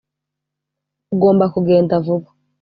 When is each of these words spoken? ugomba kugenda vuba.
ugomba 1.13 1.45
kugenda 1.53 1.93
vuba. 2.05 2.29